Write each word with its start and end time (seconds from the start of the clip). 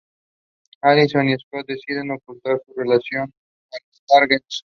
Allison 0.83 1.29
y 1.29 1.37
Scott 1.37 1.67
deciden 1.67 2.09
ocultar 2.09 2.59
su 2.65 2.73
relación 2.73 3.31
a 3.71 3.77
los 3.77 4.03
Argent. 4.23 4.43